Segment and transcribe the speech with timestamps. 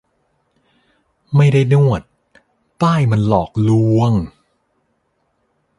[1.35, 2.01] ไม่ได้นวด
[2.81, 4.13] ป้ายมันหลอกลวงงง